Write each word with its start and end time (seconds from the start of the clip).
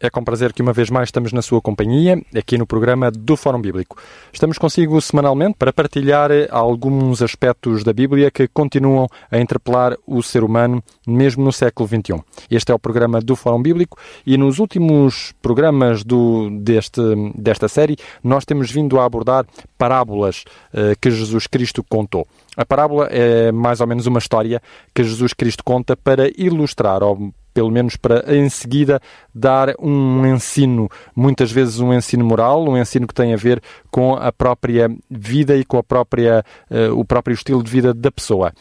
é 0.00 0.10
com 0.10 0.22
prazer 0.22 0.52
que 0.52 0.62
uma 0.62 0.72
vez 0.72 0.90
mais 0.90 1.08
estamos 1.08 1.32
na 1.32 1.42
sua 1.42 1.60
companhia, 1.60 2.22
aqui 2.36 2.56
no 2.56 2.66
programa 2.66 3.10
do 3.10 3.36
Fórum 3.36 3.60
Bíblico. 3.60 3.96
Estamos 4.32 4.58
consigo 4.58 5.00
semanalmente 5.00 5.56
para 5.58 5.72
partilhar 5.72 6.30
alguns 6.50 7.22
aspectos 7.22 7.82
da 7.82 7.92
Bíblia 7.92 8.30
que 8.30 8.46
continuam 8.48 9.08
a 9.30 9.38
interpelar 9.38 9.96
o 10.06 10.22
ser 10.22 10.44
humano, 10.44 10.82
mesmo 11.06 11.44
no 11.44 11.52
século 11.52 11.88
XXI. 11.88 12.22
Este 12.50 12.72
é 12.72 12.74
o 12.74 12.78
programa 12.78 13.20
do 13.20 13.34
Fórum 13.34 13.62
Bíblico 13.62 13.98
e 14.26 14.36
nos 14.36 14.58
últimos 14.58 15.32
programas 15.42 16.04
do, 16.04 16.50
deste, 16.50 17.00
desta 17.34 17.68
série 17.68 17.96
nós 18.22 18.44
temos 18.44 18.70
vindo 18.70 18.98
a 19.00 19.04
abordar 19.04 19.46
parábolas 19.76 20.44
uh, 20.72 20.98
que 21.00 21.10
Jesus 21.10 21.46
Cristo 21.46 21.84
contou. 21.88 22.26
A 22.56 22.66
parábola 22.66 23.06
é 23.10 23.52
mais 23.52 23.80
ou 23.80 23.86
menos 23.86 24.06
uma 24.06 24.18
história 24.18 24.60
que 24.92 25.04
Jesus 25.04 25.32
Cristo 25.32 25.62
conta 25.62 25.96
para 25.96 26.28
ilustrar, 26.36 27.04
ou 27.04 27.32
pelo 27.52 27.70
menos 27.70 27.96
para 27.96 28.24
em 28.34 28.48
seguida 28.48 29.00
dar 29.34 29.74
um 29.80 30.26
ensino, 30.26 30.88
muitas 31.14 31.50
vezes 31.50 31.80
um 31.80 31.92
ensino 31.92 32.24
moral, 32.24 32.64
um 32.68 32.76
ensino 32.76 33.06
que 33.06 33.14
tem 33.14 33.32
a 33.32 33.36
ver 33.36 33.62
com 33.90 34.14
a 34.14 34.32
própria 34.32 34.90
vida 35.10 35.56
e 35.56 35.64
com 35.64 35.78
a 35.78 35.82
própria, 35.82 36.44
uh, 36.70 36.98
o 36.98 37.04
próprio 37.04 37.34
estilo 37.34 37.62
de 37.62 37.70
vida 37.70 37.94
da 37.94 38.10
pessoa. 38.10 38.52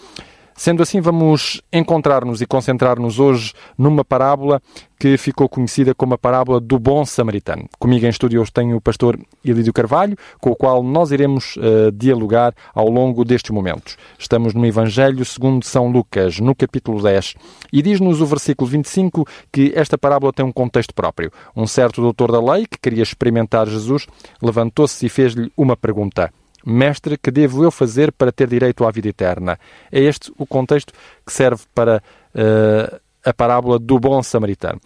Sendo 0.57 0.81
assim, 0.81 0.99
vamos 0.99 1.61
encontrar-nos 1.71 2.41
e 2.41 2.47
concentrar-nos 2.47 3.20
hoje 3.20 3.53
numa 3.77 4.03
parábola 4.03 4.59
que 4.99 5.15
ficou 5.15 5.48
conhecida 5.48 5.93
como 5.93 6.15
a 6.15 6.17
parábola 6.17 6.59
do 6.59 6.79
bom 6.79 7.05
samaritano. 7.05 7.70
Comigo 7.77 8.07
em 8.07 8.09
estúdio 8.09 8.41
hoje 8.41 8.52
tenho 8.52 8.75
o 8.75 8.81
pastor 8.81 9.20
Ilídio 9.45 9.71
Carvalho, 9.71 10.17
com 10.41 10.49
o 10.49 10.55
qual 10.55 10.81
nós 10.81 11.12
iremos 11.12 11.57
uh, 11.57 11.91
dialogar 11.91 12.55
ao 12.73 12.89
longo 12.89 13.23
destes 13.23 13.51
momentos. 13.51 13.98
Estamos 14.17 14.55
no 14.55 14.65
Evangelho 14.65 15.23
segundo 15.23 15.63
São 15.63 15.90
Lucas, 15.91 16.40
no 16.40 16.55
capítulo 16.55 17.04
10, 17.04 17.35
e 17.71 17.84
diz-nos 17.84 18.20
o 18.20 18.26
versículo 18.26 18.67
25 18.67 19.27
que 19.51 19.71
esta 19.76 19.95
parábola 19.95 20.34
tem 20.34 20.43
um 20.43 20.51
contexto 20.51 20.91
próprio. 20.91 21.32
Um 21.55 21.67
certo 21.67 22.01
doutor 22.01 22.32
da 22.32 22.41
lei, 22.41 22.65
que 22.65 22.79
queria 22.79 23.04
experimentar 23.04 23.67
Jesus, 23.67 24.07
levantou-se 24.41 25.05
e 25.05 25.10
fez-lhe 25.10 25.51
uma 25.55 25.77
pergunta. 25.77 26.34
Mestre, 26.66 27.18
que 27.18 27.32
devo 27.32 27.63
eu 27.63 27.72
fazer 27.72 28.12
para 28.12 28.32
ter 28.32 28.48
direito 28.48 28.86
à 28.86 28.91
vida 28.91 29.08
eterna? 29.08 29.60
É 29.91 30.00
este 30.00 30.32
o 30.38 30.46
contexto 30.46 30.94
que 31.26 31.32
serve 31.32 31.63
para 31.74 32.02
uh, 32.36 33.00
a 33.24 33.34
parábola 33.34 33.80
do 33.80 34.00
bom 34.00 34.22
samaritano. 34.22 34.80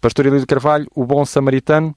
Pastor 0.00 0.26
Elídio 0.26 0.46
Carvalho, 0.46 0.86
o 0.94 1.04
bom 1.04 1.24
samaritano 1.24 1.94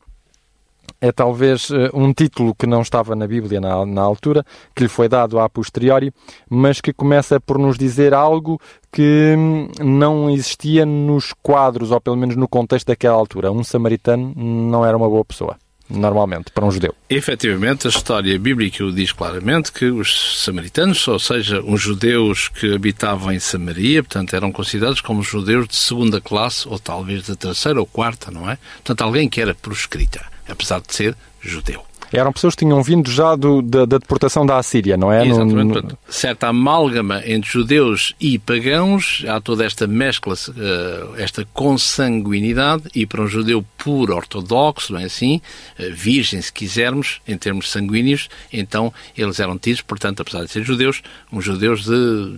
é 1.02 1.12
talvez 1.12 1.70
uh, 1.70 1.90
um 1.94 2.14
título 2.14 2.54
que 2.54 2.68
não 2.68 2.82
estava 2.82 3.16
na 3.16 3.28
Bíblia 3.28 3.60
na, 3.60 3.86
na, 3.86 4.02
altura, 4.02 4.46
que 4.76 4.84
lhe 4.84 4.90
foi 4.90 5.10
dado 5.10 5.40
a 5.40 5.50
posteriori, 5.50 6.14
mas 6.50 6.82
que 6.82 6.94
começa 6.94 7.40
por 7.40 7.58
nos 7.58 7.78
dizer 7.78 8.14
algo 8.14 8.60
que 8.92 9.36
hum, 9.38 9.70
não 9.82 10.30
existia 10.30 10.86
nos 10.86 11.34
quadros, 11.42 11.92
ou 11.92 12.00
pelo 12.00 12.16
menos 12.16 12.36
no 12.36 12.48
contexto 12.48 12.88
daquela 12.88 13.16
altura. 13.16 13.52
Um 13.52 13.64
samaritano 13.64 14.34
não 14.36 14.86
era 14.86 14.96
uma 14.96 15.10
boa 15.10 15.26
pessoa 15.26 15.58
normalmente, 15.90 16.52
para 16.52 16.66
um 16.66 16.72
judeu. 16.72 16.96
Efetivamente, 17.10 17.88
a 17.88 17.90
história 17.90 18.38
bíblica 18.40 18.84
diz 18.92 19.12
claramente 19.12 19.72
que 19.72 19.86
os 19.86 20.44
samaritanos, 20.44 21.08
ou 21.08 21.20
seja, 21.20 21.62
os 21.62 21.82
judeus 21.82 22.48
que 22.48 22.74
habitavam 22.74 23.32
em 23.32 23.40
Samaria, 23.40 24.04
portanto, 24.04 24.36
eram 24.36 24.52
considerados 24.52 25.02
como 25.02 25.22
judeus 25.22 25.68
de 25.68 25.76
segunda 25.76 26.20
classe, 26.20 26.68
ou 26.68 26.80
talvez 26.80 27.24
de 27.24 27.36
terceira 27.36 27.80
ou 27.80 27.86
quarta, 27.86 28.32
não 28.32 28.50
é? 28.50 28.58
Portanto, 28.76 29.02
alguém 29.02 29.30
que 29.30 29.42
era 29.42 29.54
proscrita, 29.54 30.26
apesar 30.48 30.82
de 30.82 30.94
ser 30.94 31.16
judeu. 31.42 31.86
Eram 32.20 32.32
pessoas 32.32 32.56
que 32.56 32.66
tinham 32.66 32.82
vindo 32.82 33.10
já 33.10 33.36
do, 33.36 33.62
da, 33.62 33.86
da, 33.86 33.98
deportação 33.98 34.46
da 34.46 34.58
Assíria, 34.58 34.98
não 34.98 35.12
é? 35.12 35.28
Exatamente. 35.28 35.82
No, 35.82 35.98
Certa 36.08 36.48
amálgama 36.48 37.22
entre 37.26 37.50
judeus 37.50 38.14
e 38.20 38.38
pagãos, 38.40 39.24
há 39.28 39.40
toda 39.40 39.66
esta 39.66 39.88
mescla, 39.88 40.34
uh, 40.34 41.16
esta 41.18 41.46
consanguinidade, 41.54 42.84
e 42.94 43.06
para 43.06 43.22
um 43.22 43.28
judeu 43.28 43.66
puro, 43.78 44.16
ortodoxo, 44.16 44.94
não 44.94 45.00
é 45.00 45.06
assim, 45.06 45.42
uh, 45.80 45.94
virgem, 45.94 46.42
se 46.42 46.52
quisermos, 46.52 47.22
em 47.28 47.38
termos 47.38 47.70
sanguíneos, 47.72 48.30
então 48.52 48.94
eles 49.18 49.40
eram 49.40 49.58
tidos, 49.58 49.82
portanto, 49.82 50.22
apesar 50.22 50.44
de 50.44 50.52
serem 50.52 50.66
judeus, 50.66 51.02
uns 51.32 51.44
judeus 51.44 51.86
de 51.86 52.38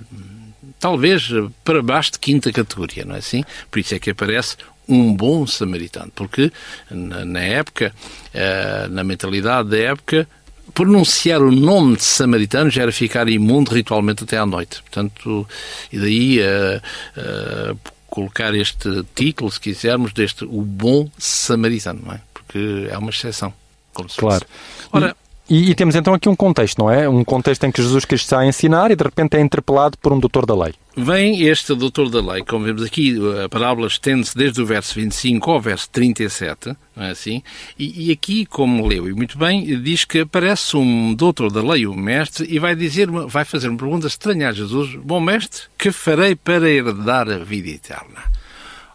talvez 0.79 1.29
para 1.63 1.81
baixo 1.81 2.13
de 2.13 2.19
quinta 2.19 2.51
categoria, 2.51 3.05
não 3.05 3.15
é 3.15 3.19
assim? 3.19 3.43
Por 3.69 3.79
isso 3.79 3.95
é 3.95 3.99
que 3.99 4.11
aparece 4.11 4.57
um 4.87 5.13
bom 5.13 5.45
samaritano, 5.45 6.11
porque 6.15 6.51
na, 6.89 7.41
época, 7.41 7.93
uh, 8.33 8.89
na 8.89 9.03
mentalidade 9.03 9.69
da 9.69 9.77
época, 9.77 10.27
pronunciar 10.73 11.41
o 11.41 11.51
nome 11.51 11.97
de 11.97 12.03
samaritano 12.03 12.69
já 12.69 12.83
era 12.83 12.91
ficar 12.91 13.27
imundo 13.27 13.71
ritualmente 13.71 14.23
até 14.23 14.37
à 14.37 14.45
noite. 14.45 14.81
Portanto, 14.83 15.47
e 15.91 15.99
daí 15.99 16.39
uh, 16.39 17.73
uh, 17.73 17.79
colocar 18.07 18.55
este 18.55 19.03
título, 19.13 19.51
se 19.51 19.59
quisermos, 19.59 20.13
deste 20.13 20.45
o 20.45 20.61
bom 20.61 21.09
samaritano, 21.17 22.01
não 22.05 22.13
é? 22.13 22.21
Porque 22.33 22.87
é 22.89 22.97
uma 22.97 23.09
exceção. 23.09 23.53
Claro. 23.93 24.09
Fosse. 24.09 24.45
Ora, 24.91 25.15
e, 25.49 25.71
e, 25.71 25.75
temos 25.75 25.95
então 25.95 26.13
aqui 26.13 26.27
um 26.27 26.35
contexto, 26.35 26.79
não 26.79 26.91
é? 26.91 27.07
Um 27.07 27.23
contexto 27.23 27.63
em 27.65 27.71
que 27.71 27.81
Jesus 27.81 28.05
Cristo 28.05 28.25
está 28.25 28.39
a 28.39 28.45
ensinar 28.45 28.91
e 28.91 28.95
de 28.95 29.03
repente 29.03 29.37
é 29.37 29.41
interpelado 29.41 29.97
por 29.97 30.11
um 30.11 30.19
doutor 30.19 30.45
da 30.45 30.55
lei. 30.55 30.73
Vem 30.95 31.41
este 31.43 31.75
doutor 31.75 32.09
da 32.09 32.19
lei, 32.19 32.43
como 32.43 32.65
vemos 32.65 32.83
aqui, 32.83 33.15
a 33.43 33.47
parábola 33.47 33.87
estende-se 33.87 34.35
desde 34.35 34.61
o 34.61 34.65
verso 34.65 34.95
25 34.95 35.51
ao 35.51 35.61
verso 35.61 35.89
37, 35.91 36.75
não 36.95 37.05
é 37.05 37.11
assim? 37.11 37.43
E, 37.77 38.07
e, 38.07 38.11
aqui, 38.11 38.45
como 38.45 38.85
leu 38.85 39.07
e 39.07 39.13
muito 39.13 39.37
bem, 39.37 39.79
diz 39.81 40.03
que 40.03 40.21
aparece 40.21 40.75
um 40.75 41.13
doutor 41.13 41.51
da 41.51 41.61
lei, 41.61 41.85
o 41.85 41.95
mestre, 41.95 42.47
e 42.49 42.57
vai 42.59 42.75
dizer, 42.75 43.07
vai 43.09 43.45
fazer 43.45 43.69
uma 43.69 43.77
pergunta 43.77 44.07
estranha 44.07 44.49
a 44.49 44.51
Jesus: 44.51 44.95
Bom 44.95 45.19
mestre, 45.19 45.63
que 45.77 45.91
farei 45.91 46.35
para 46.35 46.69
herdar 46.69 47.29
a 47.29 47.37
vida 47.37 47.69
eterna? 47.69 48.23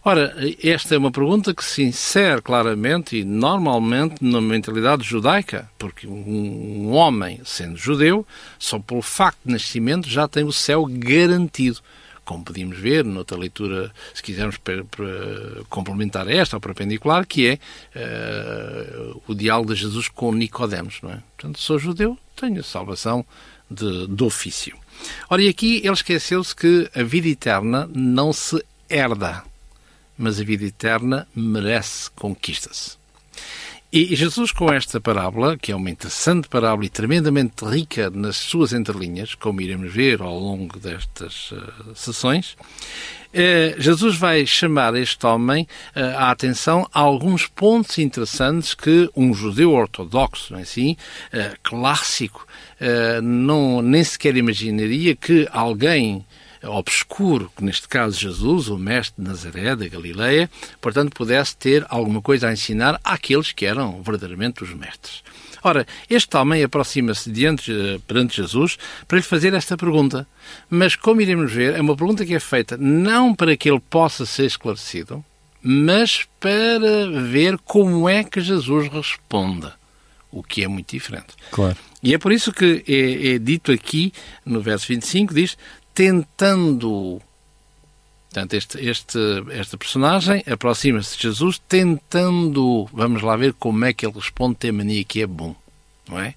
Ora, 0.04 0.34
esta 0.60 0.96
é 0.96 0.98
uma 0.98 1.12
pergunta 1.12 1.54
que 1.54 1.64
se 1.64 1.80
insere 1.80 2.42
claramente 2.42 3.18
e 3.18 3.24
normalmente 3.24 4.16
na 4.20 4.40
mentalidade 4.40 5.04
judaica, 5.04 5.70
porque 5.78 6.08
um 6.08 6.90
homem, 6.90 7.40
sendo 7.44 7.76
judeu, 7.76 8.26
só 8.58 8.80
pelo 8.80 9.00
facto 9.00 9.38
de 9.44 9.52
nascimento 9.52 10.08
já 10.08 10.26
tem 10.26 10.42
o 10.42 10.52
céu 10.52 10.84
garantido. 10.88 11.78
Como 12.24 12.44
podíamos 12.44 12.78
ver 12.78 13.04
noutra 13.04 13.38
leitura, 13.38 13.92
se 14.12 14.20
quisermos 14.20 14.56
complementar 15.68 16.28
esta, 16.28 16.56
ou 16.56 16.60
perpendicular, 16.60 17.24
que 17.24 17.46
é 17.46 17.58
uh, 17.94 19.22
o 19.28 19.34
diálogo 19.36 19.72
de 19.72 19.80
Jesus 19.80 20.08
com 20.08 20.32
Nicodemos, 20.32 20.98
não 21.00 21.12
é? 21.12 21.22
Portanto, 21.36 21.60
sou 21.60 21.78
judeu, 21.78 22.18
tenho 22.34 22.58
a 22.58 22.64
salvação 22.64 23.24
de, 23.70 24.08
de 24.08 24.24
ofício. 24.24 24.76
Ora, 25.30 25.42
e 25.42 25.48
aqui 25.48 25.80
ele 25.84 25.92
esqueceu-se 25.92 26.54
que 26.54 26.90
a 26.92 27.04
vida 27.04 27.28
eterna 27.28 27.88
não 27.92 28.32
se 28.32 28.64
herda 28.90 29.44
mas 30.16 30.40
a 30.40 30.44
vida 30.44 30.64
eterna 30.64 31.26
merece 31.34 32.10
conquista-se. 32.10 33.02
E 33.94 34.16
Jesus, 34.16 34.50
com 34.52 34.72
esta 34.72 34.98
parábola, 34.98 35.58
que 35.58 35.70
é 35.70 35.76
uma 35.76 35.90
interessante 35.90 36.48
parábola 36.48 36.86
e 36.86 36.88
tremendamente 36.88 37.62
rica 37.62 38.08
nas 38.08 38.36
suas 38.36 38.72
entrelinhas, 38.72 39.34
como 39.34 39.60
iremos 39.60 39.92
ver 39.92 40.22
ao 40.22 40.38
longo 40.38 40.78
destas 40.78 41.52
uh, 41.52 41.94
sessões, 41.94 42.52
uh, 42.54 43.78
Jesus 43.78 44.16
vai 44.16 44.46
chamar 44.46 44.96
este 44.96 45.26
homem 45.26 45.68
uh, 45.94 46.16
a 46.16 46.30
atenção 46.30 46.88
a 46.90 47.00
alguns 47.00 47.46
pontos 47.46 47.98
interessantes 47.98 48.72
que 48.72 49.10
um 49.14 49.34
judeu 49.34 49.72
ortodoxo, 49.72 50.54
é 50.54 50.62
assim, 50.62 50.96
clássico, 51.62 52.46
não, 53.22 53.82
nem 53.82 54.02
sequer 54.02 54.36
imaginaria 54.36 55.14
que 55.14 55.46
alguém 55.52 56.24
obscuro, 56.64 57.50
que 57.56 57.64
neste 57.64 57.88
caso 57.88 58.18
Jesus, 58.18 58.68
o 58.68 58.78
mestre 58.78 59.22
de 59.22 59.28
Nazaré, 59.28 59.74
da 59.74 59.88
Galileia, 59.88 60.50
portanto, 60.80 61.14
pudesse 61.14 61.56
ter 61.56 61.84
alguma 61.88 62.22
coisa 62.22 62.48
a 62.48 62.52
ensinar 62.52 63.00
àqueles 63.02 63.52
que 63.52 63.66
eram 63.66 64.02
verdadeiramente 64.02 64.62
os 64.62 64.72
mestres. 64.72 65.22
Ora, 65.64 65.86
este 66.10 66.36
homem 66.36 66.62
aproxima-se 66.64 67.30
diante, 67.30 67.70
eh, 67.70 68.00
perante 68.06 68.36
Jesus 68.36 68.76
para 69.06 69.18
lhe 69.18 69.22
fazer 69.22 69.54
esta 69.54 69.76
pergunta. 69.76 70.26
Mas, 70.68 70.96
como 70.96 71.20
iremos 71.20 71.52
ver, 71.52 71.74
é 71.74 71.80
uma 71.80 71.96
pergunta 71.96 72.26
que 72.26 72.34
é 72.34 72.40
feita 72.40 72.76
não 72.76 73.34
para 73.34 73.56
que 73.56 73.70
ele 73.70 73.80
possa 73.80 74.26
ser 74.26 74.46
esclarecido, 74.46 75.24
mas 75.62 76.26
para 76.40 77.08
ver 77.28 77.58
como 77.58 78.08
é 78.08 78.24
que 78.24 78.40
Jesus 78.40 78.88
responde. 78.88 79.68
O 80.32 80.42
que 80.42 80.64
é 80.64 80.68
muito 80.68 80.90
diferente. 80.90 81.34
Claro. 81.50 81.76
E 82.02 82.14
é 82.14 82.18
por 82.18 82.32
isso 82.32 82.52
que 82.52 82.82
é, 82.88 83.34
é 83.34 83.38
dito 83.38 83.70
aqui, 83.70 84.12
no 84.44 84.60
verso 84.60 84.88
25, 84.88 85.32
diz: 85.32 85.56
tentando. 85.94 87.20
Portanto, 88.30 88.54
este, 88.54 88.78
este, 88.78 89.18
esta 89.50 89.76
personagem 89.76 90.42
aproxima-se 90.50 91.16
de 91.16 91.22
Jesus 91.24 91.60
tentando. 91.68 92.88
Vamos 92.92 93.22
lá 93.22 93.36
ver 93.36 93.52
como 93.54 93.84
é 93.84 93.92
que 93.92 94.06
ele 94.06 94.14
responde. 94.14 94.56
Tem 94.56 94.72
mania 94.72 95.04
que 95.04 95.22
é 95.22 95.26
bom, 95.26 95.54
não 96.08 96.18
é? 96.18 96.34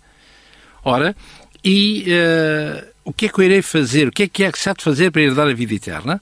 Ora, 0.84 1.16
e 1.64 2.06
uh, 2.08 2.88
o 3.04 3.14
que 3.14 3.26
é 3.26 3.30
que 3.30 3.40
eu 3.40 3.46
irei 3.46 3.62
fazer? 3.62 4.08
O 4.08 4.12
que 4.12 4.24
é 4.24 4.28
que 4.28 4.44
é 4.44 4.52
que 4.52 4.60
se 4.60 4.70
há 4.70 4.74
de 4.74 4.84
fazer 4.84 5.12
para 5.12 5.22
herdar 5.22 5.48
a 5.48 5.54
vida 5.54 5.74
eterna? 5.74 6.22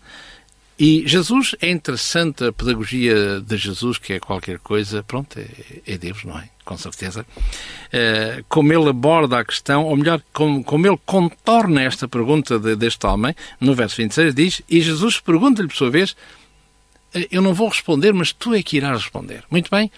E 0.78 1.08
Jesus, 1.08 1.56
é 1.62 1.70
interessante 1.70 2.44
a 2.46 2.52
pedagogia 2.52 3.40
de 3.40 3.58
Jesus, 3.58 3.98
que 3.98 4.14
é 4.14 4.20
qualquer 4.20 4.58
coisa, 4.60 5.04
pronto, 5.04 5.40
é, 5.40 5.48
é 5.86 5.98
Deus, 5.98 6.24
não 6.24 6.38
é? 6.38 6.50
Com 6.66 6.78
certeza. 6.78 7.26
Uh, 7.88 8.44
como 8.50 8.74
ele 8.74 8.90
aborda 8.90 9.40
a 9.40 9.46
questão, 9.46 9.86
ou 9.86 9.96
melhor, 9.96 10.22
como, 10.32 10.64
como 10.64 10.88
ele 10.88 11.00
contorna 11.06 11.84
esta 11.84 12.08
pergunta 12.08 12.58
de, 12.58 12.76
deste 12.76 13.06
homem, 13.06 13.36
no 13.60 13.76
verso 13.76 13.98
26 13.98 14.34
diz, 14.34 14.62
e 14.70 14.82
Jesus 14.82 15.20
pergunta-lhe 15.20 15.68
por 15.68 15.76
sua 15.76 15.92
vez, 15.92 16.16
eh, 17.14 17.28
eu 17.32 17.42
não 17.42 17.54
vou 17.54 17.68
responder, 17.68 18.14
mas 18.14 18.32
tu 18.32 18.54
é 18.54 18.64
que 18.64 18.78
irás 18.78 19.04
responder. 19.04 19.44
Muito 19.52 19.70
bem, 19.70 19.92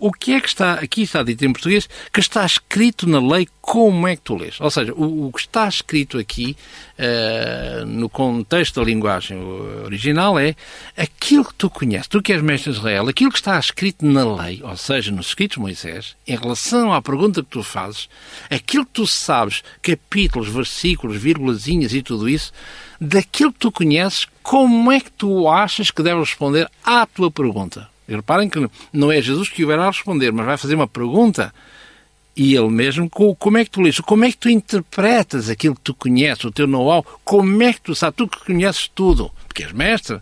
o 0.00 0.12
que 0.12 0.32
é 0.32 0.40
que 0.40 0.48
está, 0.48 0.74
aqui 0.74 1.02
está 1.02 1.22
dito 1.22 1.44
em 1.44 1.52
português, 1.52 1.88
que 2.12 2.20
está 2.20 2.44
escrito 2.44 3.08
na 3.08 3.20
lei, 3.20 3.48
como 3.60 4.06
é 4.06 4.16
que 4.16 4.22
tu 4.22 4.36
lês? 4.36 4.60
Ou 4.60 4.70
seja, 4.70 4.92
o, 4.94 5.28
o 5.28 5.32
que 5.32 5.40
está 5.40 5.66
escrito 5.68 6.18
aqui, 6.18 6.56
uh, 6.98 7.86
no 7.86 8.08
contexto 8.08 8.80
da 8.80 8.86
linguagem 8.86 9.38
original, 9.84 10.38
é 10.38 10.54
aquilo 10.96 11.44
que 11.44 11.54
tu 11.54 11.70
conheces, 11.70 12.08
tu 12.08 12.22
que 12.22 12.32
és 12.32 12.42
mestre 12.42 12.72
de 12.72 12.78
Israel, 12.78 13.08
aquilo 13.08 13.30
que 13.30 13.38
está 13.38 13.58
escrito 13.58 14.04
na 14.04 14.24
lei, 14.42 14.60
ou 14.62 14.76
seja, 14.76 15.10
nos 15.10 15.28
escritos 15.28 15.56
de 15.56 15.60
Moisés, 15.62 16.16
em 16.26 16.36
relação 16.36 16.92
à 16.92 17.00
pergunta 17.00 17.42
que 17.42 17.50
tu 17.50 17.62
fazes, 17.62 18.08
aquilo 18.50 18.84
que 18.84 18.92
tu 18.92 19.06
sabes, 19.06 19.62
capítulos, 19.82 20.48
versículos, 20.48 21.16
vírgulazinhas 21.16 21.94
e 21.94 22.02
tudo 22.02 22.28
isso, 22.28 22.52
daquilo 23.00 23.52
que 23.52 23.58
tu 23.60 23.72
conheces, 23.72 24.26
como 24.42 24.92
é 24.92 25.00
que 25.00 25.10
tu 25.10 25.48
achas 25.48 25.90
que 25.90 26.02
deves 26.02 26.28
responder 26.28 26.70
à 26.84 27.06
tua 27.06 27.30
pergunta? 27.30 27.93
E 28.08 28.14
reparem 28.14 28.48
que 28.48 28.68
não 28.92 29.10
é 29.10 29.20
Jesus 29.20 29.48
que 29.48 29.64
o 29.64 29.72
irá 29.72 29.86
responder, 29.86 30.32
mas 30.32 30.46
vai 30.46 30.56
fazer 30.56 30.74
uma 30.74 30.86
pergunta 30.86 31.52
e 32.36 32.56
ele 32.56 32.68
mesmo, 32.68 33.08
como 33.08 33.58
é 33.58 33.64
que 33.64 33.70
tu 33.70 33.80
lês? 33.80 34.00
Como 34.00 34.24
é 34.24 34.30
que 34.30 34.36
tu 34.36 34.48
interpretas 34.48 35.48
aquilo 35.48 35.76
que 35.76 35.80
tu 35.82 35.94
conheces, 35.94 36.44
o 36.44 36.50
teu 36.50 36.66
know-how? 36.66 37.04
Como 37.24 37.62
é 37.62 37.72
que 37.72 37.80
tu 37.80 37.94
sabes? 37.94 38.16
Tu 38.16 38.26
que 38.26 38.44
conheces 38.44 38.90
tudo, 38.92 39.30
porque 39.46 39.62
és 39.62 39.72
mestre. 39.72 40.20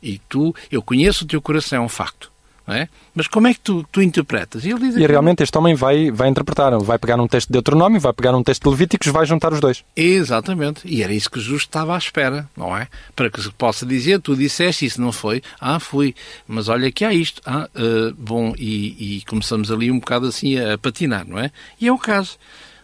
E 0.00 0.20
tu, 0.28 0.54
eu 0.70 0.80
conheço 0.80 1.24
o 1.24 1.26
teu 1.26 1.42
coração, 1.42 1.82
é 1.82 1.84
um 1.84 1.88
facto. 1.88 2.30
É? 2.68 2.88
Mas 3.14 3.28
como 3.28 3.46
é 3.46 3.54
que 3.54 3.60
tu, 3.60 3.86
tu 3.92 4.02
interpretas? 4.02 4.64
E, 4.64 4.70
ele 4.70 4.80
diz 4.80 4.96
e 4.96 5.06
realmente 5.06 5.40
este 5.40 5.56
homem 5.56 5.76
vai, 5.76 6.10
vai 6.10 6.28
interpretar, 6.28 6.76
vai 6.78 6.98
pegar 6.98 7.20
um 7.20 7.28
texto 7.28 7.46
de 7.46 7.52
Deuteronômio, 7.52 8.00
vai 8.00 8.12
pegar 8.12 8.34
um 8.34 8.42
texto 8.42 8.64
de 8.64 8.70
Levíticos, 8.70 9.06
vai 9.06 9.24
juntar 9.24 9.52
os 9.52 9.60
dois. 9.60 9.84
Exatamente. 9.94 10.80
E 10.84 11.00
era 11.00 11.12
isso 11.12 11.30
que 11.30 11.38
Jesus 11.38 11.62
estava 11.62 11.94
à 11.94 11.98
espera, 11.98 12.48
não 12.56 12.76
é? 12.76 12.88
Para 13.14 13.30
que 13.30 13.40
se 13.40 13.50
possa 13.52 13.86
dizer, 13.86 14.20
tu 14.20 14.34
disseste 14.34 14.84
isso, 14.84 15.00
não 15.00 15.12
foi? 15.12 15.42
Ah, 15.60 15.78
fui. 15.78 16.12
Mas 16.48 16.68
olha 16.68 16.90
que 16.90 17.04
há 17.04 17.14
isto. 17.14 17.40
Ah, 17.46 17.68
uh, 17.72 18.12
bom, 18.18 18.52
e, 18.58 19.18
e 19.18 19.22
começamos 19.26 19.70
ali 19.70 19.88
um 19.88 20.00
bocado 20.00 20.26
assim 20.26 20.58
a, 20.58 20.74
a 20.74 20.78
patinar, 20.78 21.24
não 21.24 21.38
é? 21.38 21.52
E 21.80 21.86
é 21.86 21.92
o 21.92 21.98
caso. 21.98 22.36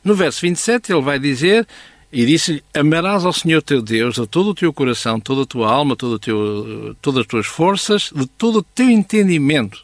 No 0.05 0.15
verso 0.15 0.41
27 0.41 0.93
ele 0.93 1.03
vai 1.03 1.19
dizer, 1.19 1.67
e 2.13 2.27
disse-lhe: 2.27 2.63
Amarás 2.75 3.25
ao 3.25 3.33
Senhor 3.33 3.63
teu 3.63 3.81
Deus 3.81 4.17
de 4.17 4.27
todo 4.27 4.51
o 4.51 4.55
teu 4.55 4.73
coração, 4.73 5.19
toda 5.19 5.43
a 5.43 5.47
tua 5.47 5.73
alma, 5.73 5.97
todo 5.97 6.19
teu, 6.19 6.95
todas 7.01 7.23
as 7.23 7.27
tuas 7.27 7.47
forças, 7.47 8.11
de 8.15 8.27
todo 8.27 8.59
o 8.59 8.63
teu 8.63 8.91
entendimento. 8.91 9.83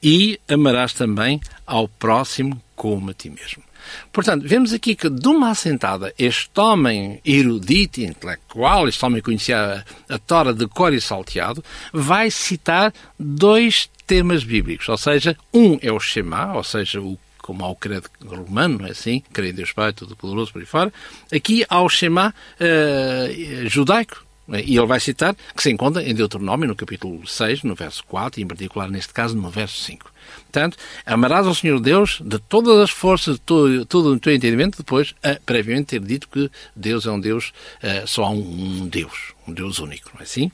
E 0.00 0.38
amarás 0.48 0.92
também 0.92 1.40
ao 1.66 1.88
próximo 1.88 2.62
como 2.76 3.10
a 3.10 3.14
ti 3.14 3.28
mesmo. 3.28 3.64
Portanto, 4.12 4.46
vemos 4.46 4.72
aqui 4.72 4.94
que 4.94 5.08
de 5.08 5.28
uma 5.28 5.50
assentada, 5.50 6.14
este 6.18 6.60
homem 6.60 7.20
erudito, 7.24 8.00
intelectual, 8.00 8.86
este 8.86 9.04
homem 9.04 9.20
que 9.20 9.24
conhecia 9.24 9.84
a, 10.08 10.14
a 10.14 10.18
Tora 10.18 10.52
de 10.52 10.66
cor 10.68 10.92
e 10.92 11.00
salteado, 11.00 11.64
vai 11.92 12.30
citar 12.30 12.92
dois 13.18 13.90
temas 14.06 14.44
bíblicos, 14.44 14.88
ou 14.88 14.96
seja, 14.96 15.36
um 15.52 15.78
é 15.82 15.90
o 15.90 16.00
Shema, 16.00 16.54
ou 16.54 16.64
seja, 16.64 17.00
o 17.00 17.18
como 17.48 17.64
ao 17.64 17.74
credo 17.74 18.10
romano, 18.22 18.86
é 18.86 18.90
assim? 18.90 19.22
Creio 19.32 19.52
em 19.52 19.54
Deus 19.54 19.72
Pai, 19.72 19.90
Todo-Poderoso, 19.94 20.52
por 20.52 20.58
aí 20.58 20.66
fora. 20.66 20.92
Aqui 21.34 21.64
há 21.66 21.80
o 21.80 21.88
Shema 21.88 22.34
uh, 22.60 23.68
judaico, 23.70 24.22
é? 24.52 24.60
e 24.60 24.76
ele 24.76 24.86
vai 24.86 25.00
citar, 25.00 25.34
que 25.56 25.62
se 25.62 25.70
encontra 25.70 26.02
em 26.02 26.14
Deuteronômio, 26.14 26.68
no 26.68 26.76
capítulo 26.76 27.26
6, 27.26 27.62
no 27.62 27.74
verso 27.74 28.04
4, 28.04 28.38
e 28.38 28.44
em 28.44 28.46
particular, 28.46 28.90
neste 28.90 29.14
caso, 29.14 29.34
no 29.34 29.48
verso 29.48 29.82
5. 29.82 30.12
Portanto, 30.42 30.76
amarás 31.06 31.46
ao 31.46 31.54
Senhor 31.54 31.80
Deus 31.80 32.20
de 32.22 32.38
todas 32.38 32.76
as 32.80 32.90
forças, 32.90 33.36
de 33.36 33.86
todo 33.86 34.12
o 34.12 34.20
teu 34.20 34.34
entendimento, 34.34 34.76
depois, 34.76 35.14
a, 35.22 35.40
previamente, 35.46 35.86
ter 35.86 36.00
dito 36.00 36.28
que 36.28 36.50
Deus 36.76 37.06
é 37.06 37.10
um 37.10 37.18
Deus, 37.18 37.54
uh, 37.82 38.06
só 38.06 38.24
há 38.24 38.30
um, 38.30 38.82
um, 38.82 38.88
Deus, 38.88 39.32
um 39.46 39.54
Deus 39.54 39.78
único, 39.78 40.10
não 40.12 40.20
é 40.20 40.24
assim? 40.24 40.52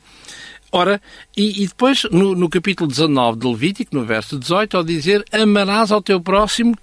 Ora, 0.76 1.00
e, 1.36 1.62
e 1.62 1.68
depois, 1.68 2.02
no, 2.10 2.34
no, 2.34 2.48
capítulo 2.48 2.90
19 2.90 3.38
de 3.38 3.46
Levítico, 3.46 3.94
no 3.94 4.04
verso 4.04 4.36
18, 4.36 4.76
ao 4.76 4.82
dizer: 4.82 5.24
Amarás 5.30 5.92
ao 5.92 6.02
teu 6.02 6.20
próximo 6.20 6.76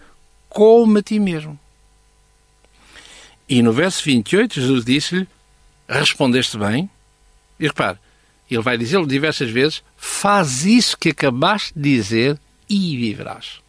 como 0.47 0.97
a 0.97 1.01
ti 1.01 1.19
mesmo. 1.19 1.59
E 3.49 3.61
no 3.61 3.73
verso 3.73 4.01
28, 4.05 4.61
Jesus 4.61 4.85
disse-lhe: 4.85 5.27
Respondeste 5.89 6.57
bem. 6.57 6.89
E 7.59 7.67
repare, 7.67 7.97
ele 8.49 8.61
vai 8.61 8.77
dizer-lhe 8.77 9.05
diversas 9.05 9.49
vezes: 9.49 9.83
Faz 9.97 10.65
isso 10.65 10.97
que 10.97 11.09
acabaste 11.09 11.73
de 11.75 11.93
dizer 11.93 12.39
e 12.69 12.95
viverás. 12.95 13.59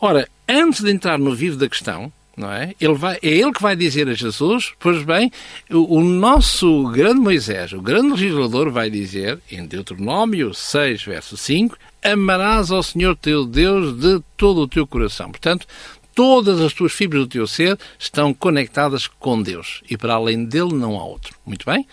Ora, 0.00 0.26
antes 0.48 0.82
de 0.82 0.90
entrar 0.90 1.18
no 1.18 1.34
vivo 1.34 1.58
da 1.58 1.68
questão, 1.68 2.10
não 2.36 2.50
é? 2.50 2.74
Ele 2.80 2.94
vai, 2.94 3.18
é 3.22 3.28
ele 3.28 3.52
que 3.52 3.62
vai 3.62 3.76
dizer 3.76 4.08
a 4.08 4.14
Jesus, 4.14 4.72
pois 4.78 5.02
bem, 5.02 5.30
o, 5.70 5.98
o, 5.98 6.00
nosso 6.02 6.88
grande 6.88 7.20
Moisés, 7.20 7.72
o 7.72 7.80
grande 7.80 8.10
legislador, 8.10 8.70
vai 8.70 8.88
dizer, 8.88 9.38
em 9.50 9.66
Deuteronômio 9.66 10.54
6, 10.54 11.04
verso 11.04 11.36
5, 11.36 11.76
amarás 12.02 12.70
ao 12.70 12.82
Senhor 12.82 13.16
teu 13.16 13.44
Deus 13.44 13.98
de 13.98 14.20
todo 14.36 14.62
o 14.62 14.68
teu 14.68 14.86
coração. 14.86 15.30
Portanto, 15.30 15.66
todas 16.14 16.60
as 16.60 16.72
tuas 16.72 16.92
fibras 16.92 17.22
do 17.22 17.28
teu 17.28 17.46
ser 17.46 17.78
estão 17.98 18.32
conectadas 18.32 19.06
com 19.06 19.40
Deus 19.40 19.82
e 19.88 19.96
para 19.96 20.14
além 20.14 20.44
dele 20.44 20.74
não 20.74 20.98
há 20.98 21.04
outro. 21.04 21.34
Muito 21.44 21.66
bem? 21.66 21.86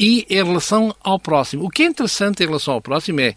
E 0.00 0.26
em 0.30 0.42
relação 0.42 0.96
ao 1.04 1.18
próximo. 1.20 1.66
O 1.66 1.68
que 1.68 1.82
é 1.82 1.86
interessante 1.86 2.42
em 2.42 2.46
relação 2.46 2.72
ao 2.72 2.80
próximo 2.80 3.20
é, 3.20 3.34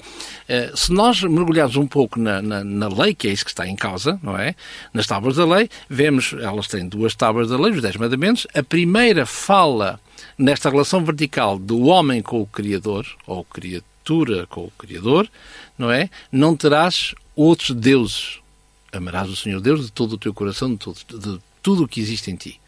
eh, 0.48 0.71
se 0.74 0.94
nós 0.94 1.21
mergulharmos 1.21 1.75
um 1.75 1.86
pouco 1.86 2.18
na, 2.18 2.42
na, 2.42 2.63
na, 2.63 2.88
lei, 2.88 3.13
que 3.13 3.27
é 3.27 3.31
isso 3.31 3.44
que 3.44 3.51
está 3.51 3.68
em 3.68 3.75
causa, 3.75 4.18
não 4.24 4.38
é? 4.38 4.56
Nas 4.94 5.06
tábuas 5.06 5.36
da 5.36 5.45
lei, 5.45 5.69
vemos, 5.89 6.31
elas 6.31 6.69
têm 6.69 6.88
duas 6.88 7.13
tábuas 7.15 7.50
da 7.50 7.57
lei, 7.57 7.74
os 7.74 7.81
Dez 7.81 7.98
Mandamentos. 7.98 8.48
A 8.56 8.63
primeira 8.63 9.25
fala 9.25 10.00
nesta 10.38 10.69
relação 10.69 11.04
vertical 11.04 11.60
do 11.60 11.81
homem 11.81 12.21
com 12.21 12.42
o 12.42 12.48
Criador, 12.48 13.06
ou 13.27 13.44
criatura 13.44 14.48
com 14.48 14.62
o 14.62 14.71
Criador, 14.77 15.30
não 15.77 15.92
é? 15.92 16.09
Não 16.31 16.56
terás 16.56 17.13
outros 17.36 17.71
deuses. 17.71 18.39
Amarás 18.94 19.30
o 19.30 19.36
Senhor 19.36 19.59
Deus 19.59 19.88
de 19.88 19.92
todo 19.92 20.13
o 20.13 20.18
teu 20.18 20.33
coração, 20.33 20.71
de, 20.71 20.77
todo, 20.77 20.98
de 21.19 21.42
tudo 21.62 21.83
o 21.83 21.88
que 21.89 22.00
existe 22.00 22.31
em 22.31 22.38
ti. 22.38 22.62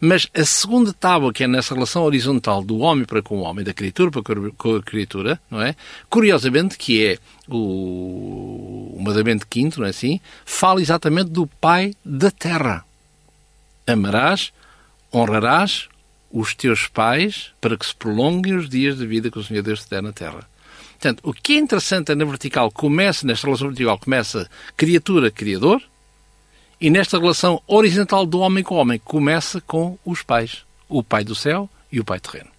Mas 0.00 0.26
a 0.34 0.44
segunda 0.44 0.92
tábua, 0.92 1.32
que 1.32 1.44
é 1.44 1.46
nessa 1.46 1.74
relação 1.74 2.02
horizontal 2.02 2.62
do 2.62 2.78
homem 2.78 3.04
para 3.04 3.22
com 3.22 3.38
o 3.38 3.42
homem, 3.42 3.64
da 3.64 3.72
criatura 3.72 4.10
para 4.10 4.22
com 4.56 4.76
a 4.76 4.82
criatura, 4.82 5.40
não 5.50 5.62
é? 5.62 5.76
Curiosamente, 6.10 6.76
que 6.76 7.04
é 7.04 7.18
o, 7.48 8.96
o 8.96 9.02
mandamento 9.02 9.46
quinto, 9.46 9.80
não 9.80 9.86
é 9.86 9.90
assim? 9.90 10.20
Fala 10.44 10.80
exatamente 10.80 11.30
do 11.30 11.46
Pai 11.46 11.94
da 12.04 12.30
terra. 12.30 12.84
Amarás, 13.86 14.52
honrarás 15.12 15.88
os 16.32 16.54
teus 16.54 16.88
pais 16.88 17.52
para 17.60 17.76
que 17.76 17.86
se 17.86 17.94
prolonguem 17.94 18.56
os 18.56 18.68
dias 18.68 18.96
de 18.96 19.06
vida 19.06 19.30
que 19.30 19.38
o 19.38 19.44
Senhor 19.44 19.62
Deus 19.62 19.84
te 19.84 19.90
der 19.90 20.02
na 20.02 20.12
terra. 20.12 20.48
Portanto, 20.92 21.20
o 21.24 21.32
que 21.32 21.54
é 21.54 21.58
interessante 21.58 22.12
é 22.12 22.14
na 22.14 22.24
vertical, 22.24 22.70
começa, 22.70 23.26
nesta 23.26 23.46
relação 23.46 23.68
vertical, 23.68 23.98
começa 23.98 24.48
criatura-criador, 24.76 25.82
e 26.82 26.90
nesta 26.90 27.16
relação 27.16 27.62
horizontal 27.64 28.26
do 28.26 28.40
homem 28.40 28.64
com 28.64 28.74
o 28.74 28.78
homem, 28.78 29.00
começa 29.04 29.60
com 29.60 29.96
os 30.04 30.20
pais, 30.22 30.64
o 30.88 31.00
pai 31.00 31.22
do 31.22 31.32
céu 31.32 31.70
e 31.92 32.00
o 32.00 32.04
pai 32.04 32.18
terreno. 32.18 32.50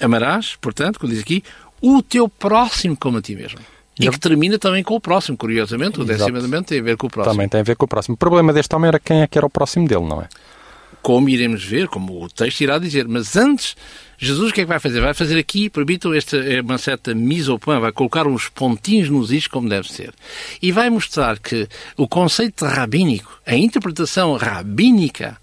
Amarás, 0.00 0.56
portanto, 0.60 0.98
como 0.98 1.12
diz 1.12 1.22
aqui, 1.22 1.44
o 1.80 2.02
teu 2.02 2.28
próximo 2.28 2.96
como 2.96 3.18
a 3.18 3.22
ti 3.22 3.36
mesmo. 3.36 3.60
E 4.00 4.10
que 4.10 4.18
termina 4.18 4.58
também 4.58 4.82
com 4.82 4.96
o 4.96 5.00
próximo, 5.00 5.36
curiosamente. 5.36 6.00
O 6.00 6.04
décimo 6.04 6.32
mandamento 6.32 6.70
tem 6.70 6.80
a 6.80 6.82
ver 6.82 6.96
com 6.96 7.06
o 7.06 7.10
próximo. 7.10 7.34
Também 7.34 7.48
tem 7.48 7.60
a 7.60 7.62
ver 7.62 7.76
com 7.76 7.84
o 7.84 7.88
próximo. 7.88 8.14
O 8.14 8.18
problema 8.18 8.52
deste 8.52 8.74
homem 8.74 8.88
era 8.88 8.98
quem 8.98 9.20
é 9.20 9.26
que 9.28 9.38
era 9.38 9.46
o 9.46 9.50
próximo 9.50 9.86
dele, 9.86 10.06
não 10.06 10.22
é? 10.22 10.28
Como 11.02 11.28
iremos 11.28 11.64
ver, 11.64 11.88
como 11.88 12.22
o 12.22 12.28
texto 12.28 12.60
irá 12.60 12.78
dizer. 12.78 13.08
Mas 13.08 13.36
antes 13.36 13.74
Jesus 14.22 14.50
o 14.50 14.54
que 14.54 14.60
é 14.60 14.64
que 14.64 14.68
vai 14.68 14.78
fazer? 14.78 15.00
Vai 15.00 15.14
fazer 15.14 15.38
aqui, 15.38 15.70
permitam, 15.70 16.12
esta, 16.12 16.36
é 16.36 16.60
uma 16.60 16.76
certa 16.76 17.14
mise 17.14 17.50
au 17.50 17.58
point, 17.58 17.80
vai 17.80 17.90
colocar 17.90 18.26
uns 18.26 18.50
pontinhos 18.50 19.08
nos 19.08 19.32
is 19.32 19.46
como 19.46 19.66
deve 19.66 19.90
ser. 19.90 20.12
E 20.60 20.70
vai 20.70 20.90
mostrar 20.90 21.38
que 21.38 21.66
o 21.96 22.06
conceito 22.06 22.66
rabínico, 22.66 23.40
a 23.46 23.56
interpretação 23.56 24.36
rabínica 24.36 25.38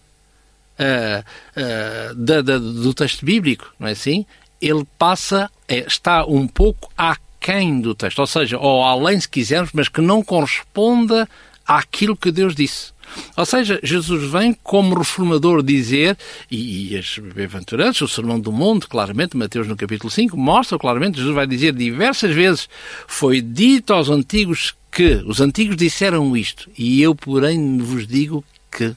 uh, 0.80 1.24
uh, 1.60 2.16
da, 2.16 2.42
da, 2.44 2.60
do 2.60 2.94
texto 2.94 3.26
bíblico, 3.26 3.74
não 3.80 3.88
é 3.88 3.94
assim? 3.94 4.28
Ele 4.62 4.86
passa, 4.96 5.50
é, 5.68 5.80
está 5.80 6.24
um 6.28 6.48
pouco 6.48 6.92
aquém 6.96 7.82
do 7.82 7.96
texto, 7.96 8.20
ou 8.20 8.28
seja, 8.28 8.60
ou 8.60 8.84
além 8.84 9.20
se 9.20 9.28
quisermos, 9.28 9.72
mas 9.74 9.90
que 9.90 10.02
não 10.02 10.24
corresponda 10.24 11.28
àquilo 11.66 12.16
que 12.16 12.32
Deus 12.32 12.54
disse. 12.54 12.92
Ou 13.36 13.46
seja, 13.46 13.80
Jesus 13.84 14.32
vem 14.32 14.54
como 14.64 14.96
reformador 14.96 15.64
dizer, 15.64 16.18
e, 16.50 16.94
e 16.94 16.98
as 16.98 17.18
bem-aventuranças, 17.18 18.02
o 18.02 18.08
Sermão 18.08 18.40
do 18.40 18.52
Monte, 18.52 18.88
claramente, 18.88 19.38
Mateus 19.38 19.68
no 19.68 19.76
capítulo 19.76 20.10
5, 20.10 20.36
mostra 20.38 20.78
claramente, 20.78 21.18
Jesus 21.18 21.36
vai 21.36 21.48
dizer 21.48 21.74
diversas 21.74 22.34
vezes, 22.34 22.70
foi 23.08 23.42
dito 23.42 23.94
aos 23.94 24.10
antigos 24.10 24.76
que, 24.92 25.22
os 25.26 25.42
antigos 25.42 25.76
disseram 25.76 26.36
isto, 26.36 26.70
e 26.78 27.02
eu, 27.02 27.14
porém, 27.14 27.78
vos 27.78 28.08
digo 28.08 28.44
que. 28.72 28.96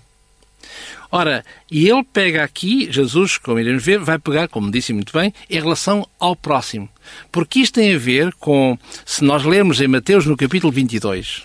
Ora, 1.13 1.45
e 1.69 1.89
ele 1.89 2.05
pega 2.05 2.45
aqui, 2.45 2.91
Jesus, 2.91 3.37
como 3.37 3.59
iremos 3.59 3.85
ver, 3.85 3.99
vai 3.99 4.19
pegar, 4.19 4.47
como 4.47 4.71
disse 4.71 4.93
muito 4.93 5.13
bem, 5.13 5.35
em 5.49 5.61
relação 5.61 6.09
ao 6.21 6.37
próximo. 6.37 6.89
Porque 7.33 7.59
isto 7.59 7.75
tem 7.75 7.95
a 7.95 7.99
ver 7.99 8.33
com, 8.35 8.79
se 9.05 9.25
nós 9.25 9.45
lermos 9.45 9.81
em 9.81 9.89
Mateus 9.89 10.25
no 10.25 10.37
capítulo 10.37 10.73
22, 10.73 11.43